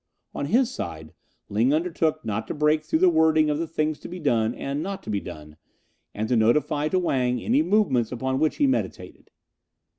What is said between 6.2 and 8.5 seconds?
to notify to Wang any movements upon